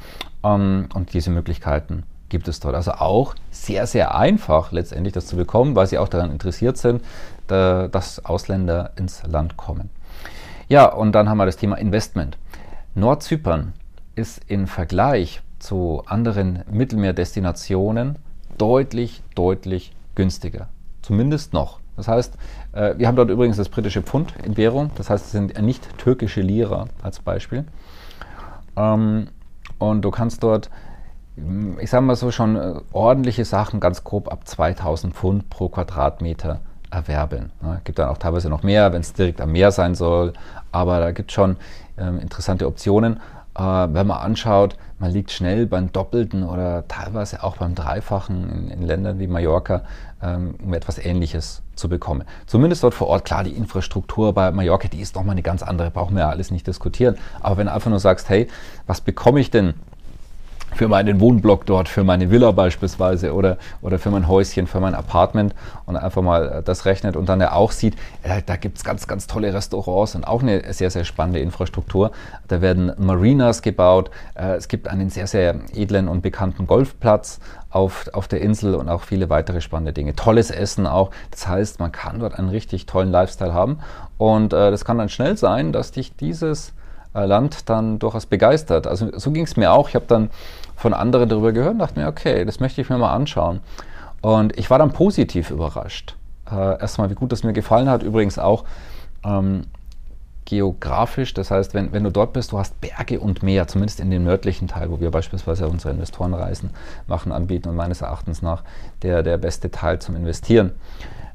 Ähm, 0.45 0.89
und 0.95 1.13
diese 1.13 1.31
Möglichkeiten 1.31 2.05
gibt 2.29 2.49
es 2.49 2.61
dort. 2.61 2.75
Also 2.75 2.93
auch 2.93 3.35
sehr, 3.51 3.87
sehr 3.87 4.15
einfach 4.15 4.73
letztendlich 4.73 5.15
das 5.15 5.27
zu 5.27 5.37
bekommen, 5.37 5.77
weil 5.77 5.87
sie 5.87 5.99
auch 5.99 6.09
daran 6.09 6.31
interessiert 6.31 6.77
sind, 6.77 7.03
da, 7.47 7.89
dass 7.89 8.25
Ausländer 8.25 8.91
ins 8.97 9.23
Land 9.27 9.57
kommen. 9.57 9.91
Ja, 10.69 10.87
und 10.87 11.13
dann 11.13 11.29
haben 11.29 11.39
wir 11.39 11.47
das 11.47 11.57
Thema 11.57 11.77
Investment. 11.77 12.37
Nordzypern 12.95 13.73
ist 14.17 14.41
im 14.49 14.67
Vergleich 14.67 15.41
zu 15.59 16.03
anderen 16.07 16.65
Mittelmeerdestinationen 16.71 18.17
deutlich, 18.59 19.23
deutlich 19.35 19.93
günstiger. 20.15 20.69
Zumindest 21.03 21.53
noch. 21.53 21.79
Das 21.97 22.07
heißt, 22.09 22.35
äh, 22.73 22.95
wir 22.97 23.09
haben 23.09 23.17
dort 23.17 23.31
übrigens 23.31 23.57
das 23.57 23.69
britische 23.69 24.03
Pfund 24.03 24.35
in 24.45 24.57
Währung, 24.57 24.91
das 24.97 25.11
heißt, 25.11 25.27
es 25.27 25.33
sind 25.33 25.61
nicht 25.61 25.99
türkische 25.99 26.41
Lira 26.41 26.87
als 27.03 27.19
Beispiel. 27.19 27.65
Ähm, 28.77 29.29
und 29.79 30.03
du 30.03 30.11
kannst 30.11 30.43
dort, 30.43 30.71
ich 31.81 31.91
sage 31.91 32.05
mal 32.05 32.15
so, 32.17 32.31
schon 32.31 32.57
äh, 32.57 32.75
ordentliche 32.93 33.45
Sachen 33.45 33.81
ganz 33.81 34.05
grob 34.05 34.31
ab 34.31 34.47
2000 34.47 35.15
Pfund 35.15 35.51
pro 35.51 35.69
Quadratmeter 35.69 36.61
erwerben. 36.91 37.51
Es 37.79 37.85
gibt 37.85 37.99
dann 37.99 38.09
auch 38.09 38.19
teilweise 38.19 38.49
noch 38.49 38.63
mehr, 38.63 38.93
wenn 38.93 39.01
es 39.01 39.13
direkt 39.13 39.41
am 39.41 39.53
Meer 39.53 39.73
sein 39.73 39.95
soll, 39.95 40.33
aber 40.73 41.01
da 41.01 41.11
gibt 41.11 41.31
es 41.31 41.35
schon 41.35 41.57
ähm, 41.99 42.19
interessante 42.19 42.67
Optionen. 42.67 43.21
Äh, 43.59 43.63
wenn 43.63 44.07
man 44.07 44.19
anschaut, 44.19 44.77
man 45.01 45.11
liegt 45.11 45.33
schnell 45.33 45.67
beim 45.67 45.91
Doppelten 45.91 46.45
oder 46.45 46.87
teilweise 46.87 47.43
auch 47.43 47.57
beim 47.57 47.75
Dreifachen 47.75 48.49
in, 48.49 48.71
in 48.71 48.83
Ländern 48.83 49.19
wie 49.19 49.27
Mallorca, 49.27 49.83
ähm, 50.23 50.55
um 50.63 50.73
etwas 50.75 50.99
Ähnliches 50.99 51.63
zu 51.75 51.89
bekommen. 51.89 52.25
Zumindest 52.47 52.85
dort 52.85 52.95
vor 52.95 53.09
Ort, 53.09 53.25
klar, 53.25 53.43
die 53.43 53.53
Infrastruktur 53.53 54.33
bei 54.33 54.53
Mallorca, 54.53 54.89
die 54.89 55.01
ist 55.01 55.17
nochmal 55.17 55.33
eine 55.33 55.43
ganz 55.43 55.63
andere, 55.63 55.91
brauchen 55.91 56.15
wir 56.15 56.23
ja 56.23 56.29
alles 56.29 56.51
nicht 56.53 56.67
diskutieren. 56.67 57.17
Aber 57.41 57.57
wenn 57.57 57.67
du 57.67 57.73
einfach 57.73 57.91
nur 57.91 58.01
sagst, 58.01 58.29
hey, 58.29 58.47
was 58.87 59.01
bekomme 59.01 59.41
ich 59.41 59.51
denn 59.51 59.75
für 60.79 60.87
meinen 60.87 61.19
Wohnblock 61.19 61.67
dort, 61.67 61.89
für 61.89 62.05
meine 62.05 62.31
Villa 62.31 62.53
beispielsweise 62.53 63.35
oder, 63.35 63.59
oder 63.83 63.99
für 63.99 64.13
mein 64.13 64.29
Häuschen, 64.29 64.69
für 64.69 64.79
mein 64.79 64.95
Apartment 64.95 65.53
und 65.87 65.97
einfach 65.97 66.23
mal 66.23 66.49
äh, 66.49 66.63
das 66.63 66.85
rechnet 66.85 67.17
und 67.17 67.29
dann 67.29 67.41
ja 67.41 67.51
auch 67.51 67.73
sieht, 67.73 67.97
äh, 68.23 68.43
da 68.47 68.55
gibt 68.55 68.79
es 68.79 68.85
ganz, 68.85 69.09
ganz 69.09 69.27
tolle 69.27 69.53
Restaurants 69.53 70.15
und 70.15 70.25
auch 70.25 70.41
eine 70.41 70.73
sehr, 70.73 70.91
sehr 70.91 71.03
spannende 71.03 71.41
Infrastruktur. 71.41 72.13
Da 72.47 72.61
werden 72.61 72.93
Marinas 72.97 73.63
gebaut, 73.63 74.13
äh, 74.37 74.55
es 74.55 74.69
gibt 74.69 74.87
einen 74.87 75.11
sehr, 75.11 75.27
sehr 75.27 75.57
edlen 75.75 76.07
und 76.07 76.23
bekannten 76.23 76.69
Golfplatz 76.69 77.41
auf, 77.71 78.09
auf 78.13 78.29
der 78.29 78.41
Insel 78.41 78.77
und 78.77 78.89
auch 78.89 79.03
viele 79.03 79.29
weitere 79.31 79.61
spannende 79.61 79.93
Dinge. 79.93 80.15
Tolles 80.15 80.53
Essen 80.53 80.87
auch, 80.87 81.11
das 81.33 81.49
heißt, 81.49 81.81
man 81.81 81.91
kann 81.91 82.21
dort 82.21 82.39
einen 82.39 82.51
richtig 82.51 82.87
tollen 82.87 83.11
Lifestyle 83.11 83.53
haben 83.53 83.81
und 84.17 84.53
äh, 84.53 84.71
das 84.71 84.85
kann 84.85 84.97
dann 84.97 85.09
schnell 85.09 85.37
sein, 85.37 85.73
dass 85.73 85.91
dich 85.91 86.15
dieses 86.15 86.73
Land 87.27 87.69
dann 87.69 87.99
durchaus 87.99 88.27
begeistert. 88.27 88.87
Also 88.87 89.11
so 89.19 89.31
ging 89.31 89.45
es 89.45 89.57
mir 89.57 89.73
auch. 89.73 89.89
Ich 89.89 89.95
habe 89.95 90.07
dann 90.07 90.31
von 90.77 90.95
anderen 90.95 91.29
darüber 91.29 91.53
gehört 91.53 91.73
und 91.73 91.79
dachte 91.81 91.99
mir, 91.99 92.09
okay, 92.09 92.45
das 92.45 92.61
möchte 92.61 92.81
ich 92.81 92.89
mir 92.89 92.99
mal 92.99 93.13
anschauen. 93.13 93.61
Und 94.21 94.59
ich 94.59 94.71
war 94.71 94.79
dann 94.79 94.93
positiv 94.93 95.51
überrascht. 95.51 96.17
Äh, 96.51 96.81
erstmal, 96.81 97.11
wie 97.11 97.15
gut 97.15 97.33
das 97.33 97.43
mir 97.43 97.53
gefallen 97.53 97.89
hat. 97.89 98.03
Übrigens 98.03 98.39
auch 98.39 98.65
ähm, 99.25 99.63
geografisch. 100.45 101.35
Das 101.35 101.51
heißt, 101.51 101.75
wenn, 101.75 101.93
wenn 101.93 102.05
du 102.05 102.11
dort 102.11 102.33
bist, 102.33 102.53
du 102.53 102.59
hast 102.59 102.81
Berge 102.81 103.21
und 103.21 103.43
Meer, 103.43 103.69
zumindest 103.69 104.01
in 104.01 104.11
dem 104.11 104.25
nördlichen 104.25 104.67
Teil, 104.67 104.91
wo 104.91 104.99
wir 104.99 105.11
beispielsweise 105.11 105.69
unsere 105.69 105.93
Investorenreisen 105.93 106.71
machen, 107.07 107.33
anbieten 107.33 107.69
und 107.69 107.77
meines 107.77 108.01
Erachtens 108.01 108.41
nach 108.41 108.63
der, 109.03 109.23
der 109.23 109.37
beste 109.37 109.71
Teil 109.71 109.99
zum 109.99 110.17
Investieren. 110.17 110.73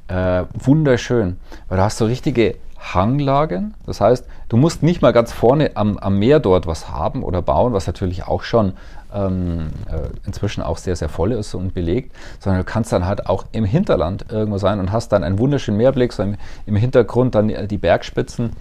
Äh, 0.08 0.46
wunderschön, 0.54 1.38
weil 1.70 1.78
du 1.78 1.84
hast 1.84 1.98
so 1.98 2.06
richtige 2.06 2.56
Hanglagen. 2.84 3.74
Das 3.86 4.02
heißt, 4.02 4.26
du 4.50 4.58
musst 4.58 4.84
nicht 4.84 5.02
mal 5.02 5.14
ganz 5.14 5.32
vorne 5.32 5.72
am, 5.76 5.98
am 5.98 6.20
Meer 6.20 6.40
dort 6.40 6.68
was 6.68 6.90
haben 6.90 7.24
oder 7.24 7.42
bauen, 7.42 7.74
was 7.74 7.88
natürlich 7.88 8.28
auch 8.28 8.44
schon 8.44 8.74
ähm, 9.14 9.70
äh, 9.90 10.10
inzwischen 10.26 10.62
auch 10.62 10.78
sehr, 10.78 10.96
sehr 10.96 11.10
voll 11.10 11.32
ist 11.32 11.54
und 11.54 11.74
belegt, 11.74 12.16
sondern 12.40 12.62
du 12.62 12.66
kannst 12.66 12.92
dann 12.92 13.06
halt 13.06 13.28
auch 13.28 13.46
im 13.52 13.64
Hinterland 13.64 14.26
irgendwo 14.30 14.58
sein 14.58 14.80
und 14.80 14.92
hast 14.92 15.12
dann 15.12 15.24
einen 15.24 15.40
wunderschönen 15.40 15.78
Meerblick, 15.78 16.12
so 16.14 16.24
im, 16.24 16.36
im 16.66 16.76
Hintergrund 16.76 17.36
dann 17.36 17.48
die, 17.48 17.68
die 17.68 17.78
Bergspitzen, 17.78 18.52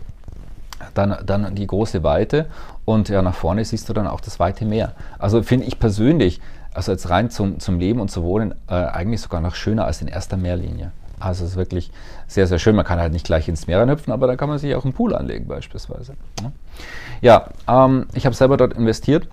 dann, 0.95 1.17
dann 1.25 1.55
die 1.55 1.67
große 1.67 2.03
Weite 2.03 2.47
und 2.85 3.09
ja, 3.09 3.23
nach 3.23 3.35
vorne 3.35 3.65
siehst 3.65 3.89
du 3.89 3.93
dann 3.93 4.07
auch 4.07 4.21
das 4.21 4.39
weite 4.39 4.65
Meer. 4.65 4.93
Also 5.19 5.43
finde 5.43 5.67
ich 5.67 5.79
persönlich, 5.79 6.41
also 6.75 6.93
jetzt 6.93 7.11
rein 7.11 7.31
zum, 7.31 7.59
zum 7.59 7.79
Leben 7.79 8.01
und 8.01 8.11
zu 8.11 8.23
Wohnen, 8.23 8.55
äh, 8.69 8.75
eigentlich 8.75 9.21
sogar 9.21 9.41
noch 9.41 9.55
schöner 9.55 9.85
als 9.85 10.01
in 10.01 10.09
erster 10.09 10.37
Meerlinie. 10.37 10.93
Also 11.25 11.45
es 11.45 11.53
ist 11.53 11.57
wirklich 11.57 11.91
sehr, 12.27 12.47
sehr 12.47 12.59
schön. 12.59 12.77
Man 12.77 12.85
kann 12.85 12.99
halt 12.99 13.13
nicht 13.13 13.27
gleich 13.27 13.49
ins 13.49 13.67
Meer 13.67 13.87
hüpfen, 13.87 14.13
aber 14.13 14.27
da 14.27 14.37
kann 14.37 14.49
man 14.49 14.59
sich 14.59 14.75
auch 14.75 14.85
einen 14.85 14.93
Pool 14.93 15.15
anlegen 15.15 15.47
beispielsweise. 15.47 16.15
Ja, 17.21 17.49
ähm, 17.69 18.07
ich 18.15 18.27
habe 18.27 18.35
selber 18.35 18.57
dort 18.57 18.75
investiert 18.75 19.29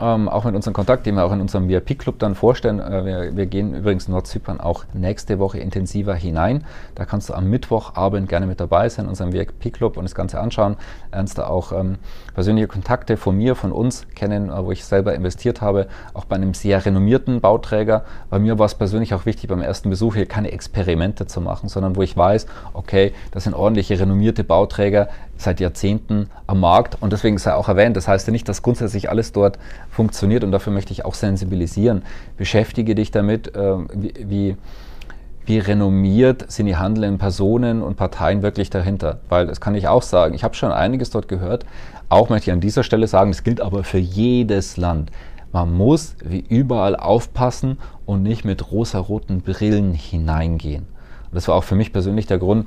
ähm, 0.00 0.28
auch 0.28 0.44
mit 0.44 0.54
unserem 0.54 0.74
Kontakt, 0.74 1.06
den 1.06 1.16
wir 1.16 1.24
auch 1.24 1.32
in 1.32 1.40
unserem 1.40 1.68
VIP-Club 1.68 2.18
dann 2.18 2.34
vorstellen. 2.34 2.80
Äh, 2.80 3.04
wir, 3.04 3.36
wir, 3.36 3.46
gehen 3.46 3.74
übrigens 3.74 4.08
Nordzypern 4.08 4.60
auch 4.60 4.84
nächste 4.92 5.38
Woche 5.38 5.58
intensiver 5.58 6.14
hinein. 6.14 6.64
Da 6.94 7.04
kannst 7.04 7.28
du 7.28 7.34
am 7.34 7.48
Mittwochabend 7.50 8.28
gerne 8.28 8.46
mit 8.46 8.60
dabei 8.60 8.88
sein, 8.88 9.06
in 9.06 9.08
unserem 9.10 9.32
VIP-Club 9.32 9.96
und 9.96 10.04
das 10.04 10.14
Ganze 10.14 10.40
anschauen. 10.40 10.76
Lernst 11.12 11.38
du 11.38 11.46
auch 11.46 11.72
ähm, 11.72 11.96
persönliche 12.34 12.68
Kontakte 12.68 13.16
von 13.16 13.36
mir, 13.36 13.54
von 13.54 13.72
uns 13.72 14.06
kennen, 14.14 14.50
äh, 14.50 14.64
wo 14.64 14.70
ich 14.70 14.84
selber 14.84 15.14
investiert 15.14 15.60
habe, 15.60 15.88
auch 16.14 16.24
bei 16.24 16.36
einem 16.36 16.54
sehr 16.54 16.84
renommierten 16.84 17.40
Bauträger. 17.40 18.04
Bei 18.30 18.38
mir 18.38 18.58
war 18.58 18.66
es 18.66 18.74
persönlich 18.74 19.14
auch 19.14 19.26
wichtig, 19.26 19.48
beim 19.48 19.62
ersten 19.62 19.90
Besuch 19.90 20.14
hier 20.14 20.26
keine 20.26 20.52
Experimente 20.52 21.26
zu 21.26 21.40
machen, 21.40 21.68
sondern 21.68 21.96
wo 21.96 22.02
ich 22.02 22.16
weiß, 22.16 22.46
okay, 22.72 23.12
das 23.32 23.44
sind 23.44 23.54
ordentliche 23.54 23.98
renommierte 23.98 24.44
Bauträger 24.44 25.08
seit 25.38 25.60
Jahrzehnten 25.60 26.28
am 26.46 26.60
Markt 26.60 27.00
und 27.00 27.12
deswegen 27.12 27.38
sei 27.38 27.54
auch 27.54 27.68
erwähnt. 27.68 27.96
Das 27.96 28.08
heißt 28.08 28.26
ja 28.26 28.32
nicht, 28.32 28.48
dass 28.48 28.62
grundsätzlich 28.62 29.08
alles 29.08 29.32
dort 29.32 29.58
funktioniert 29.90 30.44
und 30.44 30.52
dafür 30.52 30.72
möchte 30.72 30.92
ich 30.92 31.04
auch 31.04 31.14
sensibilisieren. 31.14 32.02
Beschäftige 32.36 32.94
dich 32.94 33.10
damit, 33.10 33.54
äh, 33.56 33.76
wie, 33.94 34.56
wie, 35.46 35.58
renommiert 35.58 36.50
sind 36.50 36.66
die 36.66 36.76
handelnden 36.76 37.18
Personen 37.18 37.82
und 37.82 37.96
Parteien 37.96 38.42
wirklich 38.42 38.68
dahinter. 38.68 39.20
Weil 39.28 39.46
das 39.46 39.60
kann 39.60 39.74
ich 39.74 39.88
auch 39.88 40.02
sagen. 40.02 40.34
Ich 40.34 40.44
habe 40.44 40.54
schon 40.54 40.72
einiges 40.72 41.10
dort 41.10 41.28
gehört. 41.28 41.64
Auch 42.10 42.28
möchte 42.28 42.50
ich 42.50 42.52
an 42.52 42.60
dieser 42.60 42.82
Stelle 42.82 43.06
sagen, 43.06 43.30
das 43.30 43.44
gilt 43.44 43.60
aber 43.60 43.84
für 43.84 43.98
jedes 43.98 44.76
Land. 44.76 45.10
Man 45.52 45.72
muss 45.72 46.16
wie 46.22 46.44
überall 46.46 46.96
aufpassen 46.96 47.78
und 48.04 48.22
nicht 48.22 48.44
mit 48.44 48.70
rosaroten 48.70 49.40
Brillen 49.40 49.94
hineingehen. 49.94 50.82
Und 50.82 51.34
das 51.34 51.48
war 51.48 51.54
auch 51.54 51.64
für 51.64 51.74
mich 51.74 51.92
persönlich 51.92 52.26
der 52.26 52.38
Grund, 52.38 52.66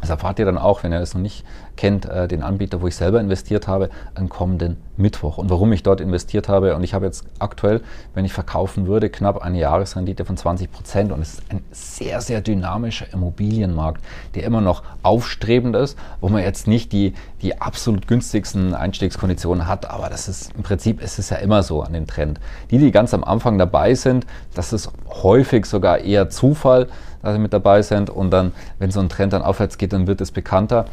das 0.00 0.10
erfahrt 0.10 0.38
ihr 0.38 0.44
dann 0.44 0.58
auch, 0.58 0.82
wenn 0.82 0.92
ihr 0.92 1.00
es 1.00 1.14
noch 1.14 1.20
nicht 1.20 1.44
kennt, 1.76 2.06
äh, 2.06 2.28
den 2.28 2.42
Anbieter, 2.42 2.80
wo 2.82 2.86
ich 2.86 2.96
selber 2.96 3.20
investiert 3.20 3.68
habe, 3.68 3.90
am 4.14 4.28
kommenden 4.28 4.76
Mittwoch. 4.96 5.38
Und 5.38 5.50
warum 5.50 5.72
ich 5.72 5.82
dort 5.82 6.00
investiert 6.00 6.48
habe. 6.48 6.74
Und 6.74 6.84
ich 6.84 6.94
habe 6.94 7.06
jetzt 7.06 7.24
aktuell, 7.38 7.80
wenn 8.14 8.24
ich 8.24 8.32
verkaufen 8.32 8.86
würde, 8.86 9.08
knapp 9.10 9.42
eine 9.42 9.58
Jahresrendite 9.58 10.24
von 10.24 10.36
20 10.36 10.70
Prozent. 10.70 11.12
Und 11.12 11.22
es 11.22 11.34
ist 11.34 11.42
ein 11.50 11.62
sehr, 11.70 12.20
sehr 12.20 12.40
dynamischer 12.40 13.12
Immobilienmarkt, 13.12 14.04
der 14.34 14.44
immer 14.44 14.60
noch 14.60 14.82
aufstrebend 15.02 15.76
ist, 15.76 15.98
wo 16.20 16.28
man 16.28 16.42
jetzt 16.42 16.66
nicht 16.66 16.92
die, 16.92 17.14
die 17.42 17.60
absolut 17.60 18.06
günstigsten 18.06 18.74
Einstiegskonditionen 18.74 19.66
hat. 19.66 19.90
Aber 19.90 20.08
das 20.08 20.28
ist 20.28 20.52
im 20.54 20.62
Prinzip 20.62 21.02
ist 21.02 21.18
es 21.18 21.30
ja 21.30 21.36
immer 21.38 21.62
so 21.62 21.82
an 21.82 21.92
dem 21.92 22.06
Trend. 22.06 22.40
Die, 22.70 22.78
die 22.78 22.90
ganz 22.90 23.14
am 23.14 23.24
Anfang 23.24 23.58
dabei 23.58 23.94
sind, 23.94 24.26
das 24.54 24.72
ist 24.72 24.90
häufig 25.22 25.66
sogar 25.66 25.98
eher 25.98 26.30
Zufall 26.30 26.88
dass 27.22 27.34
sie 27.34 27.38
mit 27.38 27.52
dabei 27.52 27.82
sind. 27.82 28.10
Und 28.10 28.30
dann, 28.30 28.52
wenn 28.78 28.90
so 28.90 29.00
ein 29.00 29.08
Trend 29.08 29.32
dann 29.32 29.42
aufwärts 29.42 29.78
geht, 29.78 29.92
dann 29.92 30.06
wird 30.06 30.20
es 30.20 30.30
bekannter. 30.30 30.86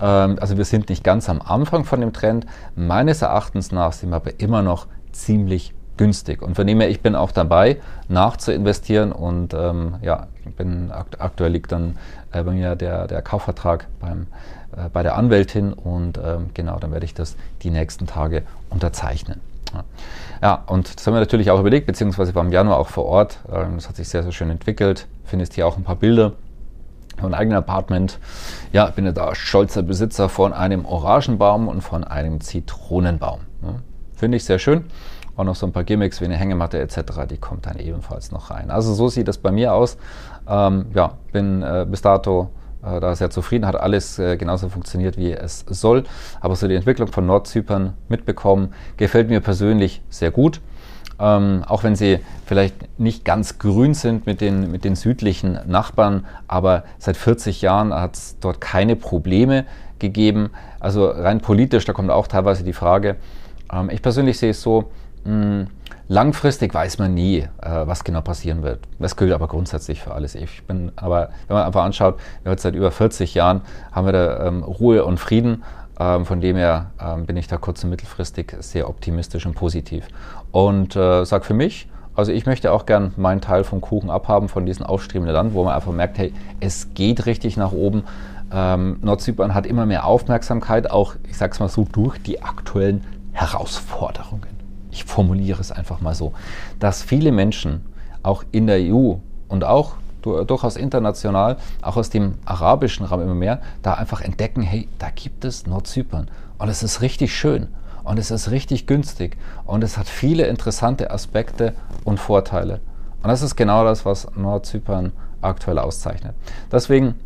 Ähm, 0.00 0.36
also 0.40 0.56
wir 0.56 0.64
sind 0.64 0.88
nicht 0.88 1.04
ganz 1.04 1.28
am 1.28 1.40
Anfang 1.40 1.84
von 1.84 2.00
dem 2.00 2.12
Trend. 2.12 2.46
Meines 2.76 3.22
Erachtens 3.22 3.72
nach 3.72 3.92
sind 3.92 4.10
wir 4.10 4.16
aber 4.16 4.38
immer 4.38 4.62
noch 4.62 4.86
ziemlich 5.12 5.74
günstig. 5.96 6.42
Und 6.42 6.56
von 6.56 6.66
dem 6.66 6.80
her, 6.80 6.90
ich 6.90 7.00
bin 7.00 7.14
auch 7.14 7.30
dabei, 7.30 7.78
nachzuinvestieren 8.08 9.12
und 9.12 9.54
ähm, 9.54 9.96
ja, 10.02 10.26
bin 10.56 10.90
akt 10.90 11.20
aktuell 11.20 11.52
liegt 11.52 11.72
dann 11.72 11.96
äh, 12.32 12.42
bei 12.42 12.52
mir 12.52 12.74
der, 12.76 13.06
der 13.06 13.22
Kaufvertrag 13.22 13.86
beim, 14.00 14.26
äh, 14.76 14.88
bei 14.92 15.02
der 15.02 15.16
Anwältin 15.16 15.72
und 15.72 16.18
ähm, 16.18 16.50
genau, 16.52 16.78
dann 16.78 16.92
werde 16.92 17.06
ich 17.06 17.14
das 17.14 17.36
die 17.62 17.70
nächsten 17.70 18.06
Tage 18.06 18.42
unterzeichnen. 18.70 19.40
Ja. 20.42 20.64
und 20.66 20.96
das 20.96 21.06
haben 21.06 21.14
wir 21.14 21.20
natürlich 21.20 21.50
auch 21.50 21.60
überlegt, 21.60 21.86
beziehungsweise 21.86 22.34
war 22.34 22.44
im 22.44 22.52
Januar 22.52 22.78
auch 22.78 22.88
vor 22.88 23.06
Ort. 23.06 23.38
Ähm, 23.52 23.76
das 23.76 23.88
hat 23.88 23.96
sich 23.96 24.08
sehr, 24.08 24.22
sehr 24.22 24.32
schön 24.32 24.50
entwickelt. 24.50 25.06
Findest 25.24 25.54
hier 25.54 25.66
auch 25.66 25.76
ein 25.76 25.84
paar 25.84 25.96
Bilder 25.96 26.32
von 27.20 27.34
eigenem 27.34 27.58
Apartment. 27.58 28.18
Ja, 28.72 28.88
ich 28.88 28.94
bin 28.94 29.04
ja 29.04 29.12
da 29.12 29.34
stolzer 29.34 29.82
Besitzer 29.82 30.28
von 30.28 30.52
einem 30.52 30.84
Orangenbaum 30.84 31.68
und 31.68 31.80
von 31.80 32.04
einem 32.04 32.40
Zitronenbaum. 32.40 33.40
Ja, 33.62 33.74
Finde 34.14 34.36
ich 34.36 34.44
sehr 34.44 34.58
schön. 34.58 34.84
Auch 35.36 35.44
noch 35.44 35.56
so 35.56 35.66
ein 35.66 35.72
paar 35.72 35.84
Gimmicks 35.84 36.20
wie 36.20 36.26
eine 36.26 36.36
Hängematte 36.36 36.78
etc., 36.78 37.26
die 37.28 37.38
kommt 37.38 37.66
dann 37.66 37.78
ebenfalls 37.78 38.30
noch 38.30 38.50
rein. 38.50 38.70
Also 38.70 38.94
so 38.94 39.08
sieht 39.08 39.26
das 39.26 39.38
bei 39.38 39.50
mir 39.50 39.74
aus. 39.74 39.96
Ähm, 40.48 40.86
ja, 40.94 41.14
bin 41.32 41.62
äh, 41.62 41.86
bis 41.88 42.02
dato 42.02 42.50
äh, 42.84 43.00
da 43.00 43.14
sehr 43.14 43.30
zufrieden, 43.30 43.66
hat 43.66 43.76
alles 43.76 44.18
äh, 44.18 44.36
genauso 44.36 44.68
funktioniert, 44.68 45.16
wie 45.16 45.32
es 45.32 45.64
soll. 45.68 46.04
Aber 46.40 46.56
so 46.56 46.68
die 46.68 46.74
Entwicklung 46.74 47.08
von 47.08 47.26
Nordzypern 47.26 47.94
mitbekommen, 48.08 48.74
gefällt 48.96 49.28
mir 49.28 49.40
persönlich 49.40 50.02
sehr 50.10 50.30
gut. 50.30 50.60
Ähm, 51.20 51.62
auch 51.66 51.84
wenn 51.84 51.94
sie 51.94 52.18
vielleicht 52.44 52.98
nicht 52.98 53.24
ganz 53.24 53.58
grün 53.58 53.94
sind 53.94 54.26
mit 54.26 54.40
den, 54.40 54.70
mit 54.70 54.84
den 54.84 54.96
südlichen 54.96 55.60
Nachbarn, 55.66 56.26
aber 56.48 56.84
seit 56.98 57.16
40 57.16 57.62
Jahren 57.62 57.94
hat 57.94 58.16
es 58.16 58.36
dort 58.40 58.60
keine 58.60 58.96
Probleme 58.96 59.64
gegeben. 60.00 60.50
Also 60.80 61.06
rein 61.06 61.40
politisch, 61.40 61.84
da 61.84 61.92
kommt 61.92 62.10
auch 62.10 62.26
teilweise 62.26 62.64
die 62.64 62.72
Frage, 62.72 63.16
ähm, 63.72 63.90
ich 63.90 64.02
persönlich 64.02 64.38
sehe 64.38 64.50
es 64.50 64.60
so, 64.60 64.90
mh, 65.24 65.32
hm, 65.32 65.66
Langfristig 66.08 66.74
weiß 66.74 66.98
man 66.98 67.14
nie, 67.14 67.38
äh, 67.38 67.48
was 67.62 68.04
genau 68.04 68.20
passieren 68.20 68.62
wird. 68.62 68.80
Das 68.98 69.16
gilt 69.16 69.32
aber 69.32 69.48
grundsätzlich 69.48 70.02
für 70.02 70.12
alles. 70.12 70.34
Ich 70.34 70.62
bin 70.64 70.92
aber, 70.96 71.30
wenn 71.48 71.56
man 71.56 71.64
einfach 71.64 71.82
anschaut, 71.82 72.18
wir 72.42 72.50
haben 72.50 72.58
seit 72.58 72.74
über 72.74 72.90
40 72.90 73.32
Jahren 73.32 73.62
haben 73.90 74.06
wir 74.06 74.12
da 74.12 74.46
ähm, 74.46 74.62
Ruhe 74.62 75.04
und 75.04 75.18
Frieden. 75.18 75.64
Ähm, 75.98 76.26
von 76.26 76.42
dem 76.42 76.56
her 76.56 76.90
ähm, 77.00 77.24
bin 77.24 77.38
ich 77.38 77.46
da 77.46 77.56
kurz- 77.56 77.84
und 77.84 77.90
mittelfristig 77.90 78.54
sehr 78.60 78.88
optimistisch 78.88 79.46
und 79.46 79.54
positiv. 79.54 80.06
Und 80.52 80.94
äh, 80.94 81.24
sage 81.24 81.44
für 81.44 81.54
mich, 81.54 81.88
also 82.14 82.32
ich 82.32 82.44
möchte 82.44 82.70
auch 82.70 82.84
gern 82.84 83.14
meinen 83.16 83.40
Teil 83.40 83.64
vom 83.64 83.80
Kuchen 83.80 84.10
abhaben 84.10 84.48
von 84.48 84.66
diesem 84.66 84.84
aufstrebenden 84.84 85.34
Land, 85.34 85.54
wo 85.54 85.64
man 85.64 85.74
einfach 85.74 85.92
merkt, 85.92 86.18
hey, 86.18 86.34
es 86.60 86.92
geht 86.92 87.24
richtig 87.24 87.56
nach 87.56 87.72
oben. 87.72 88.04
Ähm, 88.52 88.98
Nordzypern 89.00 89.54
hat 89.54 89.64
immer 89.64 89.86
mehr 89.86 90.04
Aufmerksamkeit, 90.04 90.90
auch, 90.90 91.14
ich 91.28 91.38
sag's 91.38 91.60
mal 91.60 91.70
so, 91.70 91.86
durch 91.90 92.18
die 92.18 92.42
aktuellen 92.42 93.04
Herausforderungen 93.32 94.53
ich 94.94 95.04
formuliere 95.04 95.60
es 95.60 95.72
einfach 95.72 96.00
mal 96.00 96.14
so, 96.14 96.32
dass 96.78 97.02
viele 97.02 97.32
Menschen 97.32 97.84
auch 98.22 98.44
in 98.52 98.68
der 98.68 98.78
EU 98.78 99.16
und 99.48 99.64
auch 99.64 99.94
durchaus 100.22 100.76
international, 100.76 101.58
auch 101.82 101.96
aus 101.98 102.08
dem 102.08 102.36
arabischen 102.46 103.04
Raum 103.04 103.20
immer 103.20 103.34
mehr, 103.34 103.60
da 103.82 103.94
einfach 103.94 104.22
entdecken, 104.22 104.62
hey, 104.62 104.88
da 104.98 105.10
gibt 105.10 105.44
es 105.44 105.66
Nordzypern 105.66 106.30
und 106.58 106.68
es 106.68 106.82
ist 106.82 107.02
richtig 107.02 107.36
schön 107.36 107.68
und 108.04 108.18
es 108.18 108.30
ist 108.30 108.50
richtig 108.50 108.86
günstig 108.86 109.36
und 109.66 109.84
es 109.84 109.98
hat 109.98 110.08
viele 110.08 110.46
interessante 110.46 111.10
Aspekte 111.10 111.74
und 112.04 112.20
Vorteile. 112.20 112.80
Und 113.22 113.28
das 113.28 113.42
ist 113.42 113.56
genau 113.56 113.84
das, 113.84 114.06
was 114.06 114.28
Nordzypern 114.36 115.12
aktuell 115.42 115.78
auszeichnet. 115.78 116.34
Deswegen 116.70 117.16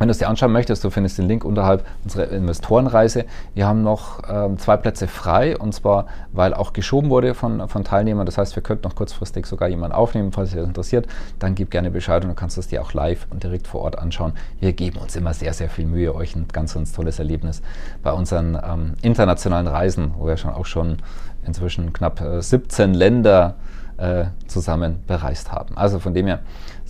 wenn 0.00 0.08
du 0.08 0.12
es 0.12 0.18
dir 0.18 0.30
anschauen 0.30 0.50
möchtest, 0.50 0.82
du 0.82 0.88
findest 0.88 1.18
den 1.18 1.28
Link 1.28 1.44
unterhalb 1.44 1.84
unserer 2.04 2.30
Investorenreise. 2.30 3.26
Wir 3.52 3.66
haben 3.66 3.82
noch 3.82 4.22
ähm, 4.26 4.58
zwei 4.58 4.78
Plätze 4.78 5.06
frei 5.06 5.58
und 5.58 5.74
zwar, 5.74 6.06
weil 6.32 6.54
auch 6.54 6.72
geschoben 6.72 7.10
wurde 7.10 7.34
von, 7.34 7.68
von 7.68 7.84
Teilnehmern. 7.84 8.24
Das 8.24 8.38
heißt, 8.38 8.56
wir 8.56 8.62
könnten 8.62 8.88
noch 8.88 8.94
kurzfristig 8.94 9.44
sogar 9.44 9.68
jemanden 9.68 9.94
aufnehmen, 9.94 10.32
falls 10.32 10.50
dich 10.50 10.58
das 10.58 10.66
interessiert. 10.66 11.06
Dann 11.38 11.54
gib 11.54 11.70
gerne 11.70 11.90
Bescheid 11.90 12.22
und 12.22 12.30
du 12.30 12.34
kannst 12.34 12.56
es 12.56 12.68
dir 12.68 12.80
auch 12.80 12.94
live 12.94 13.26
und 13.28 13.42
direkt 13.42 13.66
vor 13.66 13.82
Ort 13.82 13.98
anschauen. 13.98 14.32
Wir 14.58 14.72
geben 14.72 14.98
uns 14.98 15.16
immer 15.16 15.34
sehr, 15.34 15.52
sehr 15.52 15.68
viel 15.68 15.84
Mühe, 15.84 16.14
euch 16.14 16.34
ein 16.34 16.48
ganz, 16.48 16.72
ganz 16.72 16.92
tolles 16.92 17.18
Erlebnis 17.18 17.60
bei 18.02 18.12
unseren 18.12 18.54
ähm, 18.54 18.94
internationalen 19.02 19.66
Reisen, 19.66 20.14
wo 20.16 20.26
wir 20.26 20.38
schon 20.38 20.50
auch 20.50 20.64
schon 20.64 20.96
inzwischen 21.44 21.92
knapp 21.92 22.22
äh, 22.22 22.40
17 22.40 22.94
Länder 22.94 23.56
äh, 24.00 24.24
zusammen 24.46 25.02
bereist 25.06 25.52
haben. 25.52 25.76
Also 25.76 25.98
von 25.98 26.14
dem 26.14 26.26
her 26.26 26.40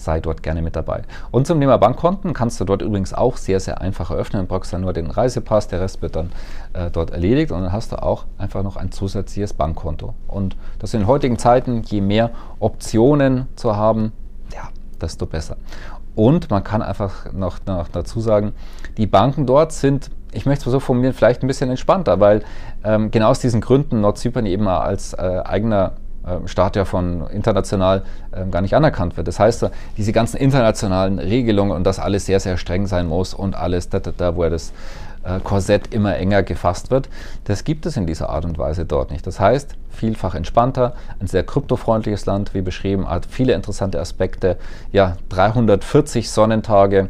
sei 0.00 0.21
dort 0.21 0.42
gerne 0.42 0.62
mit 0.62 0.76
dabei. 0.76 1.02
Und 1.30 1.47
zum 1.47 1.61
Thema 1.61 1.76
Bankkonten 1.76 2.33
kannst 2.33 2.61
du 2.61 2.64
dort 2.64 2.83
übrigens 2.83 3.12
auch 3.12 3.37
sehr, 3.37 3.61
sehr 3.61 3.80
einfach 3.80 4.11
eröffnen. 4.11 4.42
Du 4.42 4.49
brauchst 4.49 4.73
dann 4.73 4.80
nur 4.80 4.92
den 4.92 5.11
Reisepass, 5.11 5.69
der 5.69 5.80
Rest 5.80 6.02
wird 6.02 6.16
dann 6.16 6.33
äh, 6.73 6.90
dort 6.90 7.11
erledigt 7.11 7.52
und 7.52 7.62
dann 7.62 7.73
hast 7.73 7.92
du 7.92 8.02
auch 8.02 8.25
einfach 8.38 8.62
noch 8.62 8.76
ein 8.76 8.92
zusätzliches 8.92 9.52
Bankkonto. 9.52 10.14
Und 10.26 10.57
das 10.78 10.95
in 10.95 11.07
heutigen 11.07 11.38
Zeiten, 11.38 11.83
je 11.83 12.00
mehr 12.00 12.30
Optionen 12.59 13.49
zu 13.57 13.76
haben, 13.76 14.12
ja, 14.52 14.69
desto 15.00 15.26
besser. 15.26 15.57
Und 16.14 16.50
man 16.50 16.64
kann 16.64 16.83
einfach 16.83 17.33
noch, 17.33 17.59
noch 17.66 17.88
dazu 17.88 18.21
sagen, 18.21 18.52
die 18.97 19.07
Banken 19.07 19.47
dort 19.47 19.73
sind 19.73 20.11
ich 20.33 20.47
möchte 20.47 20.66
es 20.66 20.73
so 20.73 20.80
formulieren, 20.80 21.12
vielleicht 21.12 21.42
ein 21.42 21.49
bisschen 21.49 21.71
entspannter, 21.71 22.21
weil 22.21 22.45
ähm, 22.85 23.11
genau 23.11 23.30
aus 23.30 23.40
diesen 23.40 23.61
Gründen 23.61 24.00
Nordzypern 24.00 24.47
eben 24.47 24.69
als 24.69 25.12
äh, 25.12 25.42
eigener 25.45 25.95
Staat 26.47 26.77
ja 26.77 26.85
von 26.85 27.27
international 27.31 28.03
ähm, 28.35 28.50
gar 28.50 28.61
nicht 28.61 28.75
anerkannt 28.75 29.17
wird. 29.17 29.27
Das 29.29 29.41
heißt, 29.41 29.71
diese 29.97 30.12
ganzen 30.12 30.37
internationalen 30.37 31.19
Regelungen 31.19 31.73
und 31.73 31.85
dass 31.85 31.99
alles 31.99 32.27
sehr, 32.27 32.41
sehr 32.41 32.57
streng 32.57 32.87
sein 32.87 33.07
muss 33.07 33.35
und 33.35 33.55
alles, 33.55 33.89
da, 33.89 34.00
da, 34.00 34.12
da 34.17 34.37
wo 34.37 34.49
das 34.49 34.73
äh, 35.25 35.41
Korsett 35.41 35.93
immer 35.95 36.17
enger 36.17 36.43
gefasst 36.43 36.91
wird, 36.91 37.09
das 37.45 37.65
gibt 37.65 37.87
es 37.87 37.97
in 37.97 38.07
dieser 38.07 38.31
Art 38.31 38.45
und 38.45 38.59
Weise 38.59 38.85
dort 38.85 39.11
nicht. 39.11 39.27
Das 39.27 39.41
heißt, 39.41 39.77
vielfach 39.91 40.35
entspannter, 40.35 40.95
ein 41.21 41.27
sehr 41.27 41.43
kryptofreundliches 41.43 42.27
Land, 42.27 42.55
wie 42.55 42.62
beschrieben, 42.62 43.09
hat 43.09 43.27
viele 43.27 43.53
interessante 43.53 44.00
Aspekte, 44.00 44.57
ja, 44.93 45.17
340 45.29 46.31
Sonnentage, 46.31 47.09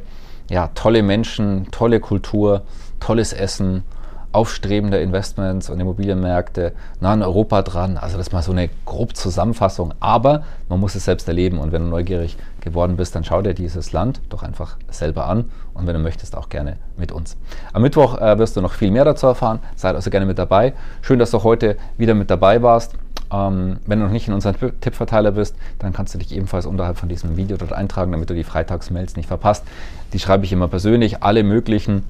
ja, 0.49 0.71
tolle 0.75 1.03
Menschen, 1.03 1.69
tolle 1.71 2.01
Kultur, 2.01 2.63
tolles 2.99 3.33
Essen, 3.33 3.85
aufstrebende 4.33 4.99
Investments 4.99 5.71
und 5.71 5.81
Immobilienmärkte 5.81 6.73
nah 7.01 7.13
an 7.13 7.23
Europa 7.23 7.63
dran. 7.63 7.97
Also 7.97 8.17
das 8.17 8.29
ist 8.29 8.33
mal 8.33 8.43
so 8.43 8.53
eine 8.53 8.71
grobe 8.85 9.15
Zusammenfassung. 9.15 9.93
Aber 9.99 10.45
man 10.69 10.79
muss 10.79 10.95
es 10.95 11.05
selbst 11.05 11.27
erleben. 11.27 11.59
Und 11.59 11.73
wenn 11.73 11.83
du 11.83 11.89
neugierig 11.89 12.37
geworden 12.61 12.97
bist, 12.97 13.15
dann 13.15 13.25
schau 13.25 13.43
dir 13.43 13.55
dieses 13.55 13.93
Land 13.93 14.21
doch 14.29 14.43
einfach 14.43 14.77
selber 14.89 15.27
an. 15.27 15.51
Und 15.75 15.87
wenn 15.87 15.95
du 15.95 16.01
möchtest, 16.01 16.37
auch 16.37 16.49
gerne 16.49 16.77
mit 16.97 17.11
uns. 17.11 17.37
Am 17.73 17.83
Mittwoch 17.83 18.19
äh, 18.19 18.39
wirst 18.39 18.57
du 18.57 18.61
noch 18.61 18.73
viel 18.73 18.91
mehr 18.91 19.05
dazu 19.05 19.27
erfahren. 19.27 19.59
Seid 19.75 19.97
also 19.97 20.11
gerne 20.11 20.27
mit 20.27 20.39
dabei. 20.39 20.75
Schön, 21.03 21.19
dass 21.19 21.33
du 21.33 21.43
heute 21.43 21.77
wieder 21.97 22.15
mit 22.15 22.31
dabei 22.31 22.63
warst. 22.63 22.95
Ähm, 23.33 23.79
wenn 23.87 23.99
du 23.99 24.07
noch 24.07 24.13
nicht 24.13 24.29
in 24.29 24.35
unserem 24.35 24.81
Tippverteiler 24.81 25.33
bist, 25.33 25.57
dann 25.79 25.93
kannst 25.93 26.15
du 26.15 26.19
dich 26.19 26.35
ebenfalls 26.35 26.67
unterhalb 26.67 26.99
von 26.99 27.09
diesem 27.09 27.37
Video 27.37 27.57
dort 27.57 27.73
eintragen, 27.73 28.13
damit 28.13 28.31
du 28.31 28.35
die 28.35 28.45
Freitagsmails 28.45 29.17
nicht 29.17 29.27
verpasst. 29.27 29.65
Die 30.13 30.19
schreibe 30.19 30.45
ich 30.45 30.53
immer 30.53 30.69
persönlich, 30.69 31.23
alle 31.23 31.43
möglichen 31.43 32.05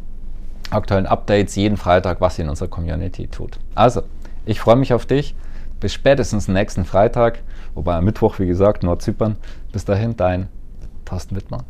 aktuellen 0.70 1.06
Updates 1.06 1.56
jeden 1.56 1.76
Freitag, 1.76 2.20
was 2.20 2.36
sie 2.36 2.42
in 2.42 2.48
unserer 2.48 2.68
Community 2.68 3.26
tut. 3.26 3.58
Also, 3.74 4.02
ich 4.46 4.60
freue 4.60 4.76
mich 4.76 4.92
auf 4.92 5.06
dich. 5.06 5.34
Bis 5.80 5.94
spätestens 5.94 6.46
nächsten 6.46 6.84
Freitag, 6.84 7.42
wobei 7.74 7.96
am 7.96 8.04
Mittwoch, 8.04 8.38
wie 8.38 8.46
gesagt, 8.46 8.82
Nordzypern. 8.82 9.36
Bis 9.72 9.84
dahin, 9.84 10.16
dein 10.16 10.48
Thorsten 11.06 11.36
Wittmann. 11.36 11.64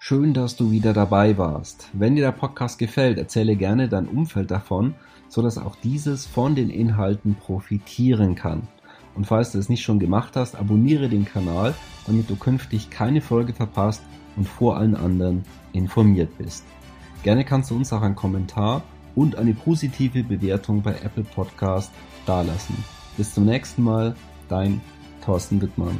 Schön, 0.00 0.32
dass 0.34 0.56
du 0.56 0.70
wieder 0.70 0.92
dabei 0.92 1.38
warst. 1.38 1.88
Wenn 1.92 2.16
dir 2.16 2.24
der 2.24 2.32
Podcast 2.32 2.78
gefällt, 2.78 3.18
erzähle 3.18 3.56
gerne 3.56 3.88
dein 3.88 4.06
Umfeld 4.06 4.50
davon, 4.50 4.94
sodass 5.28 5.58
auch 5.58 5.76
dieses 5.76 6.26
von 6.26 6.54
den 6.54 6.70
Inhalten 6.70 7.34
profitieren 7.34 8.34
kann. 8.34 8.62
Und 9.14 9.26
falls 9.26 9.52
du 9.52 9.58
es 9.58 9.68
nicht 9.68 9.82
schon 9.82 9.98
gemacht 9.98 10.36
hast, 10.36 10.56
abonniere 10.56 11.08
den 11.08 11.24
Kanal, 11.24 11.74
damit 12.06 12.30
du 12.30 12.36
künftig 12.36 12.90
keine 12.90 13.20
Folge 13.20 13.52
verpasst 13.52 14.02
und 14.36 14.48
vor 14.48 14.76
allen 14.76 14.94
anderen 14.94 15.44
informiert 15.72 16.30
bist. 16.38 16.64
Gerne 17.22 17.44
kannst 17.44 17.70
du 17.70 17.76
uns 17.76 17.92
auch 17.92 18.02
einen 18.02 18.14
Kommentar 18.14 18.82
und 19.14 19.36
eine 19.36 19.54
positive 19.54 20.22
Bewertung 20.22 20.82
bei 20.82 20.92
Apple 20.92 21.24
Podcast 21.24 21.90
dalassen. 22.26 22.76
Bis 23.16 23.34
zum 23.34 23.46
nächsten 23.46 23.82
Mal, 23.82 24.14
dein 24.48 24.80
Thorsten 25.24 25.60
Wittmann. 25.60 25.98